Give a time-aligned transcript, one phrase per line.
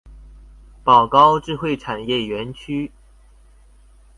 [0.83, 2.91] 寶高智慧產業園區